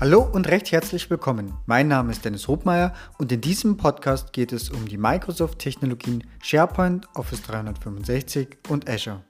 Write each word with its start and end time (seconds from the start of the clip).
Hallo 0.00 0.22
und 0.22 0.48
recht 0.48 0.72
herzlich 0.72 1.10
willkommen. 1.10 1.52
Mein 1.66 1.88
Name 1.88 2.10
ist 2.10 2.24
Dennis 2.24 2.48
Hobmeier 2.48 2.94
und 3.18 3.30
in 3.32 3.42
diesem 3.42 3.76
Podcast 3.76 4.32
geht 4.32 4.50
es 4.50 4.70
um 4.70 4.88
die 4.88 4.96
Microsoft-Technologien 4.96 6.24
SharePoint, 6.42 7.06
Office 7.14 7.42
365 7.42 8.56
und 8.70 8.88
Azure. 8.88 9.22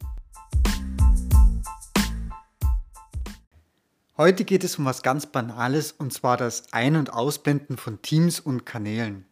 Heute 4.17 4.44
geht 4.44 4.62
es 4.62 4.79
um 4.79 4.85
was 4.85 5.03
ganz 5.03 5.26
Banales 5.26 5.90
und 5.90 6.12
zwar 6.12 6.37
das 6.37 6.72
Ein- 6.72 6.94
und 6.94 7.12
Ausblenden 7.12 7.76
von 7.76 8.01
Teams 8.01 8.39
und 8.39 8.65
Kanälen. 8.65 9.25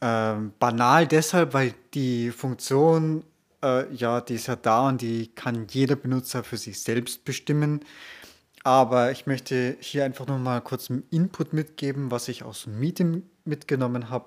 Ähm, 0.00 0.52
banal 0.60 1.08
deshalb, 1.08 1.54
weil 1.54 1.74
die 1.92 2.30
Funktion, 2.30 3.24
äh, 3.64 3.92
ja, 3.92 4.20
die 4.20 4.36
ist 4.36 4.46
ja 4.46 4.54
da 4.54 4.86
und 4.86 5.00
die 5.00 5.26
kann 5.34 5.66
jeder 5.68 5.96
Benutzer 5.96 6.44
für 6.44 6.56
sich 6.56 6.80
selbst 6.80 7.24
bestimmen. 7.24 7.80
Aber 8.64 9.10
ich 9.10 9.26
möchte 9.26 9.76
hier 9.80 10.04
einfach 10.04 10.26
noch 10.26 10.38
mal 10.38 10.60
kurz 10.60 10.90
einen 10.90 11.04
Input 11.10 11.52
mitgeben, 11.52 12.10
was 12.10 12.28
ich 12.28 12.44
aus 12.44 12.64
dem 12.64 12.78
Meeting 12.78 13.22
mitgenommen 13.44 14.10
habe. 14.10 14.26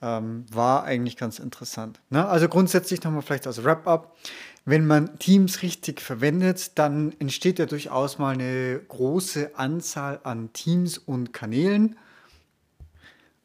Ähm, 0.00 0.46
war 0.50 0.84
eigentlich 0.84 1.16
ganz 1.16 1.38
interessant. 1.38 2.00
Ne? 2.10 2.26
Also 2.26 2.48
grundsätzlich 2.48 3.02
nochmal 3.04 3.22
vielleicht 3.22 3.46
als 3.46 3.62
Wrap-up. 3.62 4.16
Wenn 4.64 4.86
man 4.86 5.18
Teams 5.18 5.62
richtig 5.62 6.00
verwendet, 6.00 6.78
dann 6.78 7.14
entsteht 7.18 7.58
ja 7.58 7.66
durchaus 7.66 8.18
mal 8.18 8.34
eine 8.34 8.80
große 8.88 9.52
Anzahl 9.56 10.20
an 10.22 10.52
Teams 10.52 10.98
und 10.98 11.32
Kanälen. 11.32 11.96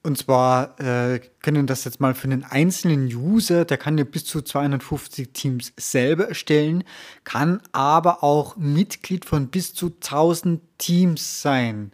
Und 0.07 0.17
zwar 0.17 0.79
äh, 0.79 1.20
können 1.41 1.67
das 1.67 1.84
jetzt 1.84 1.99
mal 1.99 2.15
für 2.15 2.29
einen 2.29 2.45
einzelnen 2.45 3.07
User, 3.13 3.65
der 3.65 3.77
kann 3.77 3.98
ja 3.98 4.05
bis 4.05 4.23
zu 4.23 4.41
250 4.41 5.34
Teams 5.34 5.73
selber 5.75 6.29
erstellen, 6.29 6.85
kann 7.25 7.61
aber 7.73 8.23
auch 8.23 8.55
Mitglied 8.55 9.25
von 9.25 9.49
bis 9.49 9.73
zu 9.73 9.87
1000 9.87 10.62
Teams 10.77 11.41
sein. 11.41 11.91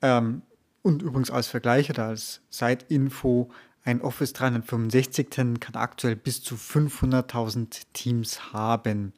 Ähm, 0.00 0.40
und 0.80 1.02
übrigens 1.02 1.30
als 1.30 1.48
Vergleich 1.48 1.90
oder 1.90 2.06
als 2.06 2.40
Side-Info, 2.48 3.50
ein 3.84 4.00
Office 4.00 4.32
365 4.32 5.28
kann 5.28 5.74
aktuell 5.74 6.16
bis 6.16 6.42
zu 6.42 6.54
500.000 6.54 7.82
Teams 7.92 8.54
haben. 8.54 9.12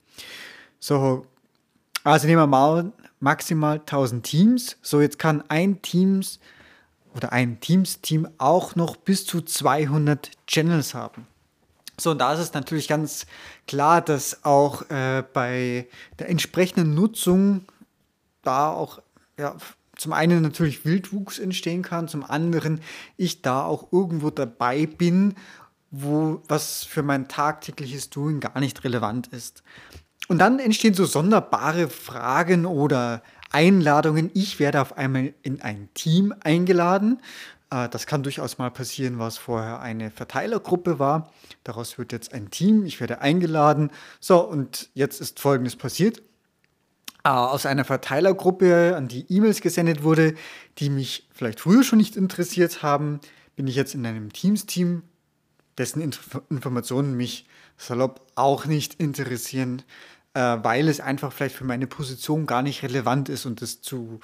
So, 0.80 1.26
also 2.02 2.26
nehmen 2.26 2.42
wir 2.42 2.48
mal 2.48 2.92
maximal 3.20 3.78
1000 3.78 4.26
Teams. 4.26 4.78
So, 4.82 5.00
jetzt 5.00 5.20
kann 5.20 5.44
ein 5.48 5.80
Teams 5.80 6.40
oder 7.14 7.32
ein 7.32 7.60
Teams-Team 7.60 8.28
auch 8.38 8.76
noch 8.76 8.96
bis 8.96 9.26
zu 9.26 9.40
200 9.40 10.30
Channels 10.46 10.94
haben. 10.94 11.26
So, 11.98 12.12
und 12.12 12.18
da 12.18 12.32
ist 12.32 12.40
es 12.40 12.54
natürlich 12.54 12.88
ganz 12.88 13.26
klar, 13.66 14.00
dass 14.00 14.44
auch 14.44 14.88
äh, 14.90 15.22
bei 15.32 15.86
der 16.18 16.28
entsprechenden 16.30 16.94
Nutzung 16.94 17.66
da 18.42 18.70
auch 18.70 19.00
ja, 19.38 19.56
zum 19.96 20.14
einen 20.14 20.40
natürlich 20.40 20.86
Wildwuchs 20.86 21.38
entstehen 21.38 21.82
kann, 21.82 22.08
zum 22.08 22.24
anderen 22.24 22.80
ich 23.18 23.42
da 23.42 23.64
auch 23.64 23.92
irgendwo 23.92 24.30
dabei 24.30 24.86
bin, 24.86 25.34
wo 25.90 26.42
was 26.48 26.84
für 26.84 27.02
mein 27.02 27.28
tagtägliches 27.28 28.08
Doing 28.08 28.40
gar 28.40 28.58
nicht 28.60 28.82
relevant 28.84 29.26
ist. 29.28 29.62
Und 30.30 30.38
dann 30.38 30.60
entstehen 30.60 30.94
so 30.94 31.06
sonderbare 31.06 31.88
Fragen 31.88 32.64
oder 32.64 33.20
Einladungen. 33.50 34.30
Ich 34.32 34.60
werde 34.60 34.80
auf 34.80 34.96
einmal 34.96 35.34
in 35.42 35.60
ein 35.60 35.88
Team 35.94 36.32
eingeladen. 36.44 37.20
Äh, 37.68 37.88
das 37.88 38.06
kann 38.06 38.22
durchaus 38.22 38.56
mal 38.56 38.70
passieren, 38.70 39.18
was 39.18 39.38
vorher 39.38 39.80
eine 39.80 40.12
Verteilergruppe 40.12 41.00
war. 41.00 41.32
Daraus 41.64 41.98
wird 41.98 42.12
jetzt 42.12 42.32
ein 42.32 42.48
Team. 42.48 42.86
Ich 42.86 43.00
werde 43.00 43.20
eingeladen. 43.20 43.90
So, 44.20 44.38
und 44.38 44.90
jetzt 44.94 45.20
ist 45.20 45.40
Folgendes 45.40 45.74
passiert. 45.74 46.22
Äh, 47.24 47.30
aus 47.30 47.66
einer 47.66 47.84
Verteilergruppe, 47.84 48.94
an 48.96 49.08
die 49.08 49.26
E-Mails 49.28 49.60
gesendet 49.60 50.04
wurde, 50.04 50.36
die 50.78 50.90
mich 50.90 51.28
vielleicht 51.34 51.58
früher 51.58 51.82
schon 51.82 51.98
nicht 51.98 52.14
interessiert 52.14 52.84
haben, 52.84 53.18
bin 53.56 53.66
ich 53.66 53.74
jetzt 53.74 53.96
in 53.96 54.06
einem 54.06 54.32
Teams-Team, 54.32 55.02
dessen 55.76 56.00
Inf 56.00 56.40
Informationen 56.50 57.16
mich 57.16 57.46
salopp 57.76 58.20
auch 58.36 58.66
nicht 58.66 58.94
interessieren 59.00 59.82
äh, 60.34 60.58
weil 60.62 60.88
es 60.88 61.00
einfach 61.00 61.32
vielleicht 61.32 61.56
für 61.56 61.64
meine 61.64 61.86
Position 61.86 62.46
gar 62.46 62.62
nicht 62.62 62.82
relevant 62.82 63.28
ist 63.28 63.46
und 63.46 63.62
es 63.62 63.80
zu, 63.82 64.20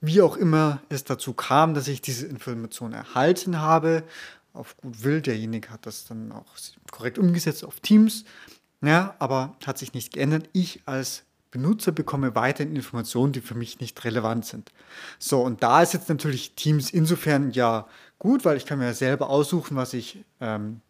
wie 0.00 0.22
auch 0.22 0.36
immer 0.36 0.82
es 0.88 1.04
dazu 1.04 1.32
kam, 1.32 1.74
dass 1.74 1.88
ich 1.88 2.02
diese 2.02 2.26
Information 2.26 2.92
erhalten 2.92 3.60
habe. 3.60 4.04
Auf 4.52 4.76
gut 4.76 5.02
Will, 5.02 5.20
derjenige 5.20 5.70
hat 5.70 5.86
das 5.86 6.04
dann 6.04 6.32
auch 6.32 6.46
korrekt 6.90 7.18
umgesetzt 7.18 7.64
auf 7.64 7.80
Teams. 7.80 8.24
Ja, 8.82 9.14
aber 9.18 9.56
hat 9.64 9.78
sich 9.78 9.94
nicht 9.94 10.12
geändert. 10.12 10.48
Ich 10.52 10.82
als 10.86 11.24
Benutzer 11.50 11.92
bekomme 11.92 12.34
weiterhin 12.34 12.74
Informationen, 12.74 13.32
die 13.32 13.40
für 13.40 13.54
mich 13.54 13.80
nicht 13.80 14.04
relevant 14.04 14.44
sind. 14.44 14.72
So, 15.18 15.40
und 15.40 15.62
da 15.62 15.82
ist 15.82 15.94
jetzt 15.94 16.08
natürlich 16.08 16.54
Teams 16.54 16.90
insofern 16.90 17.52
ja 17.52 17.86
gut, 18.18 18.44
weil 18.44 18.56
ich 18.56 18.66
kann 18.66 18.80
mir 18.80 18.92
selber 18.92 19.30
aussuchen, 19.30 19.76
was 19.76 19.94
ich 19.94 20.24
ähm, 20.40 20.80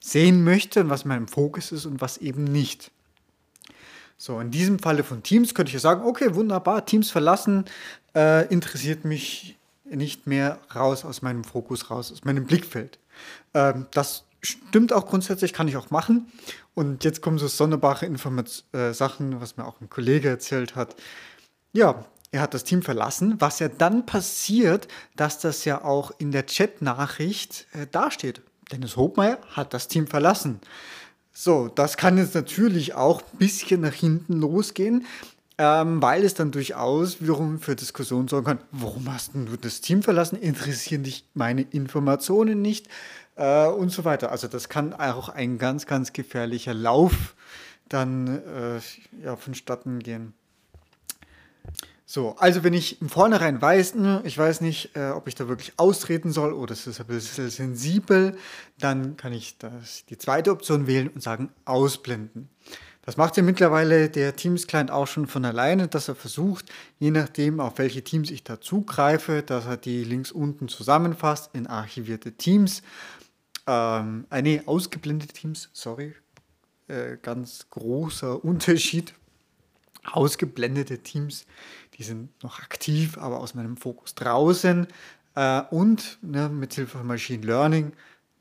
sehen 0.00 0.44
möchte 0.44 0.80
und 0.80 0.90
was 0.90 1.04
mein 1.04 1.28
Fokus 1.28 1.72
ist 1.72 1.86
und 1.86 2.00
was 2.00 2.18
eben 2.18 2.44
nicht. 2.44 2.90
So, 4.24 4.38
in 4.38 4.52
diesem 4.52 4.78
Falle 4.78 5.02
von 5.02 5.24
Teams 5.24 5.52
könnte 5.52 5.70
ich 5.70 5.74
ja 5.74 5.80
sagen, 5.80 6.04
okay, 6.04 6.36
wunderbar, 6.36 6.86
Teams 6.86 7.10
verlassen, 7.10 7.64
äh, 8.14 8.46
interessiert 8.54 9.04
mich 9.04 9.58
nicht 9.84 10.28
mehr 10.28 10.60
raus 10.76 11.04
aus 11.04 11.22
meinem 11.22 11.42
Fokus, 11.42 11.90
raus 11.90 12.12
aus 12.12 12.22
meinem 12.22 12.46
Blickfeld. 12.46 13.00
Ähm, 13.52 13.86
das 13.90 14.22
stimmt 14.40 14.92
auch 14.92 15.08
grundsätzlich, 15.08 15.52
kann 15.52 15.66
ich 15.66 15.76
auch 15.76 15.90
machen. 15.90 16.30
Und 16.74 17.02
jetzt 17.02 17.20
kommen 17.20 17.36
so 17.36 17.48
sonderbare 17.48 18.06
Informat 18.06 18.62
äh, 18.70 18.92
Sachen, 18.92 19.40
was 19.40 19.56
mir 19.56 19.66
auch 19.66 19.80
ein 19.80 19.90
Kollege 19.90 20.28
erzählt 20.28 20.76
hat. 20.76 20.94
Ja, 21.72 22.04
er 22.30 22.42
hat 22.42 22.54
das 22.54 22.62
Team 22.62 22.82
verlassen. 22.82 23.40
Was 23.40 23.58
ja 23.58 23.66
dann 23.66 24.06
passiert, 24.06 24.86
dass 25.16 25.40
das 25.40 25.64
ja 25.64 25.82
auch 25.82 26.12
in 26.18 26.30
der 26.30 26.46
Chat-Nachricht 26.46 27.66
äh, 27.72 27.88
dasteht. 27.90 28.40
Dennis 28.70 28.96
Hobmeier 28.96 29.38
hat 29.50 29.74
das 29.74 29.88
Team 29.88 30.06
verlassen. 30.06 30.60
So, 31.32 31.68
das 31.68 31.96
kann 31.96 32.18
jetzt 32.18 32.34
natürlich 32.34 32.94
auch 32.94 33.22
ein 33.22 33.38
bisschen 33.38 33.80
nach 33.80 33.94
hinten 33.94 34.40
losgehen, 34.40 35.06
ähm, 35.58 36.02
weil 36.02 36.24
es 36.24 36.34
dann 36.34 36.50
durchaus 36.50 37.20
wiederum 37.20 37.58
für 37.58 37.74
Diskussionen 37.74 38.28
sorgen 38.28 38.46
kann. 38.46 38.58
Warum 38.70 39.12
hast 39.12 39.34
du 39.34 39.56
das 39.56 39.80
Team 39.80 40.02
verlassen? 40.02 40.36
Interessieren 40.36 41.04
dich 41.04 41.24
meine 41.34 41.62
Informationen 41.62 42.60
nicht? 42.60 42.88
Äh, 43.36 43.66
und 43.66 43.90
so 43.90 44.04
weiter. 44.04 44.30
Also 44.30 44.48
das 44.48 44.68
kann 44.68 44.92
auch 44.92 45.28
ein 45.28 45.58
ganz, 45.58 45.86
ganz 45.86 46.12
gefährlicher 46.12 46.74
Lauf 46.74 47.34
dann 47.88 48.26
äh, 48.28 48.80
ja, 49.24 49.36
vonstatten 49.36 50.00
gehen. 50.00 50.34
So, 52.14 52.36
also 52.36 52.62
wenn 52.62 52.74
ich 52.74 53.00
im 53.00 53.08
Vornherein 53.08 53.62
weiß, 53.62 53.94
hm, 53.94 54.20
ich 54.24 54.36
weiß 54.36 54.60
nicht, 54.60 54.94
äh, 54.96 55.12
ob 55.12 55.28
ich 55.28 55.34
da 55.34 55.48
wirklich 55.48 55.72
austreten 55.78 56.30
soll 56.30 56.52
oder 56.52 56.74
es 56.74 56.86
ist 56.86 57.00
ein 57.00 57.06
bisschen 57.06 57.48
sensibel, 57.48 58.36
dann 58.78 59.16
kann 59.16 59.32
ich 59.32 59.56
das, 59.56 60.04
die 60.04 60.18
zweite 60.18 60.50
Option 60.50 60.86
wählen 60.86 61.08
und 61.08 61.22
sagen 61.22 61.48
ausblenden. 61.64 62.50
Das 63.00 63.16
macht 63.16 63.38
ja 63.38 63.42
mittlerweile 63.42 64.10
der 64.10 64.36
Teams-Client 64.36 64.90
auch 64.90 65.06
schon 65.06 65.26
von 65.26 65.46
alleine, 65.46 65.88
dass 65.88 66.08
er 66.08 66.14
versucht, 66.14 66.66
je 66.98 67.10
nachdem, 67.10 67.60
auf 67.60 67.78
welche 67.78 68.04
Teams 68.04 68.30
ich 68.30 68.44
da 68.44 68.60
zugreife, 68.60 69.42
dass 69.42 69.64
er 69.64 69.78
die 69.78 70.04
links 70.04 70.32
unten 70.32 70.68
zusammenfasst 70.68 71.54
in 71.54 71.66
archivierte 71.66 72.32
Teams. 72.32 72.82
Ähm, 73.66 74.26
äh, 74.28 74.42
nee, 74.42 74.60
ausgeblendete 74.66 75.32
Teams, 75.32 75.70
sorry. 75.72 76.14
Äh, 76.88 77.16
ganz 77.22 77.68
großer 77.70 78.44
Unterschied. 78.44 79.14
Ausgeblendete 80.04 80.98
Teams 80.98 81.46
die 81.94 82.02
sind 82.02 82.42
noch 82.42 82.60
aktiv, 82.60 83.18
aber 83.18 83.40
aus 83.40 83.54
meinem 83.54 83.76
Fokus 83.76 84.14
draußen. 84.14 84.86
Äh, 85.34 85.62
und 85.70 86.18
ne, 86.22 86.48
mit 86.48 86.74
Hilfe 86.74 86.98
von 86.98 87.06
Machine 87.06 87.44
Learning, 87.44 87.92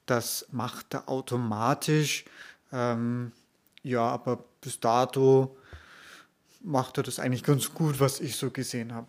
das 0.06 0.48
macht 0.52 0.94
er 0.94 1.10
automatisch. 1.10 2.26
Ähm, 2.72 3.32
ja, 3.84 4.02
aber 4.02 4.44
bis 4.62 4.80
dato 4.80 5.58
macht 6.64 6.98
er 6.98 7.04
das 7.04 7.20
eigentlich 7.20 7.44
ganz 7.44 7.74
gut, 7.74 8.00
was 8.00 8.20
ich 8.20 8.36
so 8.36 8.52
gesehen 8.52 8.94
habe. 8.94 9.08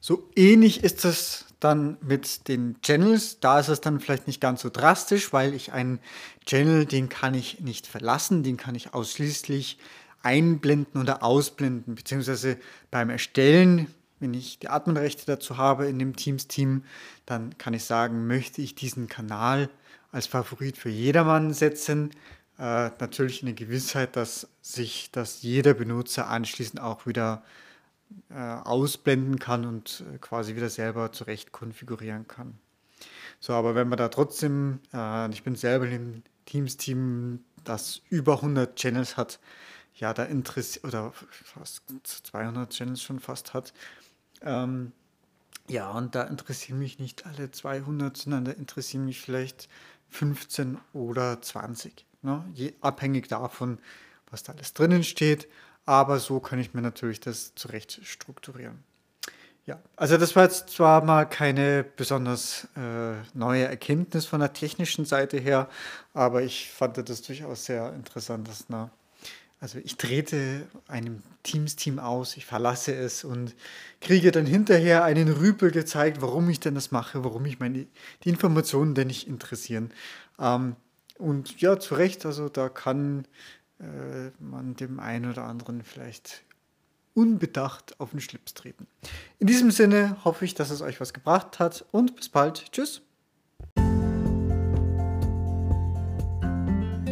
So 0.00 0.28
ähnlich 0.34 0.82
ist 0.82 1.04
es 1.04 1.46
dann 1.60 1.96
mit 2.00 2.48
den 2.48 2.80
Channels. 2.82 3.38
Da 3.40 3.60
ist 3.60 3.68
es 3.68 3.80
dann 3.80 4.00
vielleicht 4.00 4.26
nicht 4.26 4.40
ganz 4.40 4.62
so 4.62 4.70
drastisch, 4.70 5.32
weil 5.32 5.54
ich 5.54 5.72
einen 5.72 6.00
Channel, 6.44 6.86
den 6.86 7.08
kann 7.08 7.34
ich 7.34 7.60
nicht 7.60 7.86
verlassen, 7.86 8.42
den 8.42 8.56
kann 8.56 8.74
ich 8.74 8.94
ausschließlich 8.94 9.78
einblenden 10.22 11.00
oder 11.00 11.22
ausblenden, 11.22 11.94
beziehungsweise 11.94 12.58
beim 12.90 13.10
Erstellen, 13.10 13.88
wenn 14.20 14.34
ich 14.34 14.58
die 14.58 14.68
Adminrechte 14.68 15.26
dazu 15.26 15.56
habe 15.56 15.86
in 15.86 15.98
dem 15.98 16.14
Teams-Team, 16.14 16.84
dann 17.26 17.58
kann 17.58 17.74
ich 17.74 17.84
sagen, 17.84 18.26
möchte 18.26 18.62
ich 18.62 18.74
diesen 18.74 19.08
Kanal 19.08 19.68
als 20.12 20.26
Favorit 20.26 20.76
für 20.76 20.90
jedermann 20.90 21.52
setzen. 21.52 22.10
Äh, 22.58 22.90
natürlich 23.00 23.42
in 23.42 23.46
der 23.46 23.54
Gewissheit, 23.54 24.14
dass 24.14 24.48
sich 24.60 25.10
das 25.10 25.42
jeder 25.42 25.74
Benutzer 25.74 26.28
anschließend 26.28 26.80
auch 26.80 27.06
wieder 27.06 27.42
äh, 28.30 28.34
ausblenden 28.34 29.38
kann 29.38 29.64
und 29.64 30.04
äh, 30.14 30.18
quasi 30.18 30.54
wieder 30.54 30.68
selber 30.68 31.12
zurecht 31.12 31.50
konfigurieren 31.52 32.28
kann. 32.28 32.58
So, 33.40 33.54
aber 33.54 33.74
wenn 33.74 33.88
man 33.88 33.98
da 33.98 34.08
trotzdem, 34.08 34.80
äh, 34.92 35.30
ich 35.30 35.42
bin 35.42 35.56
selber 35.56 35.88
im 35.88 36.22
Teams-Team, 36.46 37.40
das 37.64 38.02
über 38.08 38.36
100 38.36 38.76
Channels 38.76 39.16
hat, 39.16 39.40
ja, 39.94 40.14
da 40.14 40.24
interessiert, 40.24 40.84
oder 40.84 41.12
fast 41.12 41.82
200 42.04 42.72
Channels 42.72 43.02
schon 43.02 43.20
fast 43.20 43.54
hat, 43.54 43.72
Ähm, 44.42 44.92
ja, 45.68 45.90
und 45.92 46.14
da 46.14 46.24
interessieren 46.24 46.78
mich 46.78 46.98
nicht 46.98 47.26
alle 47.26 47.50
200, 47.50 48.16
sondern 48.16 48.44
da 48.44 48.52
interessieren 48.52 49.04
mich 49.04 49.20
vielleicht 49.20 49.68
15 50.10 50.78
oder 50.92 51.40
20. 51.40 52.06
Ne? 52.22 52.44
Je, 52.54 52.74
abhängig 52.80 53.28
davon, 53.28 53.78
was 54.30 54.42
da 54.42 54.52
alles 54.52 54.74
drinnen 54.74 55.04
steht. 55.04 55.48
Aber 55.86 56.18
so 56.20 56.40
kann 56.40 56.58
ich 56.58 56.74
mir 56.74 56.82
natürlich 56.82 57.20
das 57.20 57.54
zurecht 57.54 58.00
strukturieren. 58.04 58.84
Ja, 59.66 59.80
also 59.96 60.16
das 60.16 60.34
war 60.34 60.44
jetzt 60.44 60.70
zwar 60.70 61.04
mal 61.04 61.24
keine 61.24 61.84
besonders 61.84 62.66
äh, 62.76 63.14
neue 63.32 63.64
Erkenntnis 63.64 64.26
von 64.26 64.40
der 64.40 64.52
technischen 64.52 65.04
Seite 65.04 65.38
her, 65.38 65.68
aber 66.14 66.42
ich 66.42 66.70
fand 66.72 66.98
das 66.98 67.22
durchaus 67.22 67.64
sehr 67.66 67.92
interessant, 67.94 68.48
dass 68.48 68.64
na, 68.68 68.90
also 69.62 69.78
ich 69.78 69.96
trete 69.96 70.66
einem 70.88 71.22
Teams-Team 71.44 72.00
aus, 72.00 72.36
ich 72.36 72.46
verlasse 72.46 72.96
es 72.96 73.22
und 73.22 73.54
kriege 74.00 74.32
dann 74.32 74.44
hinterher 74.44 75.04
einen 75.04 75.28
Rüpel 75.28 75.70
gezeigt, 75.70 76.20
warum 76.20 76.50
ich 76.50 76.58
denn 76.58 76.74
das 76.74 76.90
mache, 76.90 77.22
warum 77.22 77.44
mich 77.44 77.60
meine, 77.60 77.86
die 78.24 78.28
Informationen 78.28 78.96
denn 78.96 79.06
nicht 79.06 79.28
interessieren. 79.28 79.92
Ähm, 80.40 80.74
und 81.16 81.60
ja, 81.60 81.78
zu 81.78 81.94
Recht, 81.94 82.26
also 82.26 82.48
da 82.48 82.68
kann 82.68 83.24
äh, 83.78 84.30
man 84.40 84.74
dem 84.74 84.98
einen 84.98 85.30
oder 85.30 85.44
anderen 85.44 85.84
vielleicht 85.84 86.42
unbedacht 87.14 88.00
auf 88.00 88.10
den 88.10 88.20
Schlips 88.20 88.54
treten. 88.54 88.88
In 89.38 89.46
diesem 89.46 89.70
Sinne 89.70 90.16
hoffe 90.24 90.44
ich, 90.44 90.54
dass 90.54 90.70
es 90.70 90.82
euch 90.82 91.00
was 91.00 91.14
gebracht 91.14 91.60
hat 91.60 91.84
und 91.92 92.16
bis 92.16 92.28
bald. 92.28 92.72
Tschüss. 92.72 93.02